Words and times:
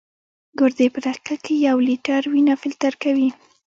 ګردې 0.59 0.87
په 0.93 0.99
دقیقه 1.05 1.35
کې 1.43 1.53
یو 1.67 1.77
لیټر 1.87 2.21
وینه 2.33 2.53
فلټر 2.61 2.93
کوي. 3.03 3.29